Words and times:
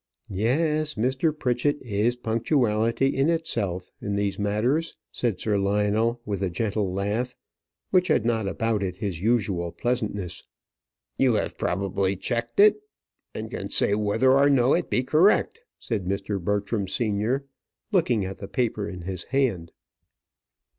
"Yes, 0.31 0.95
Mr. 0.95 1.31
Pritchett 1.31 1.79
is 1.83 2.15
punctuality 2.15 3.15
itself 3.19 3.91
in 4.01 4.15
these 4.15 4.39
matters," 4.39 4.95
said 5.11 5.39
Sir 5.39 5.59
Lionel, 5.59 6.19
with 6.25 6.41
a 6.41 6.49
gentle 6.49 6.91
laugh, 6.91 7.35
which 7.91 8.07
had 8.07 8.25
not 8.25 8.47
about 8.47 8.81
it 8.81 8.95
all 8.95 9.01
his 9.01 9.21
usual 9.21 9.71
pleasantness. 9.71 10.43
"You 11.19 11.35
have 11.35 11.55
probably 11.55 12.15
checked 12.15 12.59
it, 12.59 12.81
and 13.35 13.51
can 13.51 13.69
say 13.69 13.93
whether 13.93 14.31
or 14.31 14.49
no 14.49 14.73
it 14.73 14.89
be 14.89 15.03
correct," 15.03 15.61
said 15.77 16.05
Mr. 16.07 16.41
Bertram 16.43 16.87
senior, 16.87 17.45
looking 17.91 18.25
at 18.25 18.39
the 18.39 18.47
paper 18.47 18.89
in 18.89 19.01
his 19.01 19.25
hand. 19.25 19.71